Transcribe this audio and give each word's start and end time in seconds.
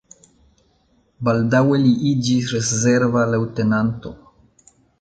Baldaŭe 1.27 1.81
li 1.85 1.91
iĝis 2.13 2.49
rezerva 2.55 3.29
leŭtenanto. 3.35 4.17